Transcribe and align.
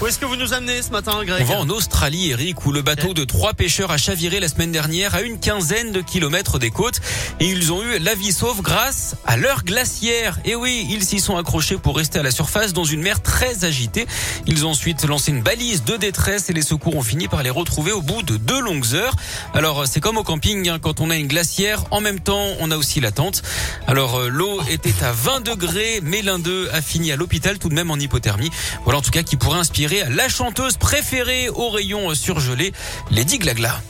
Où 0.00 0.06
est-ce 0.08 0.18
que 0.18 0.24
vous 0.24 0.34
nous 0.34 0.52
amenez 0.52 0.82
ce 0.82 0.90
matin, 0.90 1.24
Greg 1.24 1.42
On 1.42 1.44
va 1.44 1.60
en 1.60 1.68
Australie, 1.70 2.30
Eric, 2.30 2.66
où 2.66 2.72
le 2.72 2.82
bateau 2.82 3.14
de 3.14 3.22
trois 3.22 3.54
pêcheurs 3.54 3.92
a 3.92 3.96
chaviré 3.96 4.40
la 4.40 4.48
semaine 4.48 4.72
dernière 4.72 5.14
à 5.14 5.22
une 5.22 5.38
quinzaine 5.38 5.92
de 5.92 6.00
kilomètres 6.00 6.58
des 6.58 6.70
côtes 6.70 7.00
et 7.38 7.46
ils 7.46 7.72
ont 7.72 7.80
eu 7.80 8.00
la 8.00 8.16
vie 8.16 8.32
sauve 8.32 8.60
grâce 8.60 9.14
à 9.24 9.36
leur 9.36 9.62
glacière. 9.62 10.40
Et 10.44 10.56
oui, 10.56 10.84
ils 10.90 11.04
s'y 11.04 11.20
sont 11.20 11.36
accrochés 11.36 11.78
pour 11.78 11.96
rester 11.96 12.18
à 12.18 12.24
la 12.24 12.32
surface 12.32 12.72
dans 12.72 12.82
une 12.82 13.02
mer 13.02 13.22
très 13.22 13.64
agitée. 13.64 14.06
Ils 14.46 14.66
ont 14.66 14.70
ensuite 14.70 15.04
lancé 15.04 15.30
une 15.30 15.42
balise 15.42 15.84
de 15.84 15.96
détresse 15.96 16.50
et 16.50 16.52
les 16.52 16.62
secours 16.62 16.96
ont 16.96 17.02
fini 17.02 17.28
par 17.28 17.44
les 17.44 17.50
retrouver 17.50 17.92
au 17.92 18.02
bout 18.02 18.24
de 18.24 18.36
deux 18.36 18.60
longues 18.60 18.94
heures. 18.94 19.14
Alors, 19.54 19.86
c'est 19.86 20.00
comme 20.00 20.16
au 20.16 20.24
camping, 20.24 20.68
hein, 20.68 20.78
quand 20.82 21.00
on 21.00 21.08
a 21.08 21.16
une 21.16 21.28
glacière, 21.28 21.84
en 21.92 22.00
même 22.00 22.18
temps, 22.18 22.48
on 22.58 22.72
a 22.72 22.76
aussi 22.76 23.00
la 23.00 23.12
tente. 23.12 23.42
Alors, 23.86 24.16
euh, 24.16 24.28
l'eau 24.28 24.60
était 24.68 25.04
à 25.04 25.12
20 25.12 25.40
degrés, 25.40 26.00
mais 26.02 26.20
l'un 26.20 26.40
d'eux 26.40 26.68
a 26.72 26.82
fini 26.82 27.12
à 27.12 27.16
l'hôpital 27.16 27.58
tout 27.58 27.68
de 27.68 27.74
même 27.74 27.92
en 27.92 27.96
hypothermie. 27.96 28.50
Voilà 28.82 28.98
en 28.98 29.02
tout 29.02 29.12
cas 29.12 29.22
qui 29.22 29.36
pourrait 29.36 29.60
inspirer 29.60 29.83
la 29.88 30.28
chanteuse 30.28 30.76
préférée 30.76 31.48
au 31.48 31.68
rayon 31.68 32.14
surgelé, 32.14 32.72
Lady 33.10 33.38
Glagla. 33.38 33.80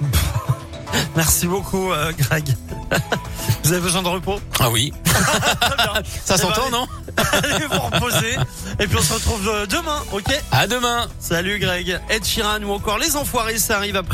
Merci 1.16 1.46
beaucoup, 1.46 1.92
euh, 1.92 2.12
Greg. 2.16 2.56
Vous 3.62 3.72
avez 3.72 3.80
besoin 3.80 4.02
de 4.02 4.08
repos? 4.08 4.40
Ah 4.60 4.70
oui. 4.70 4.92
Ça 6.24 6.36
s'entend, 6.36 6.70
non? 6.70 6.86
Allez 7.16 7.66
vous 7.66 7.80
reposer. 7.80 8.36
Et 8.78 8.86
puis 8.86 8.96
on 8.98 9.02
se 9.02 9.14
retrouve 9.14 9.48
euh, 9.48 9.66
demain, 9.66 10.02
ok? 10.12 10.42
À 10.52 10.66
demain. 10.66 11.08
Salut 11.18 11.58
Greg. 11.58 12.00
Ed 12.10 12.24
Sheeran 12.24 12.62
ou 12.62 12.72
encore 12.72 12.98
Les 12.98 13.16
Enfoirés, 13.16 13.58
ça 13.58 13.76
arrive 13.76 13.96
après. 13.96 14.12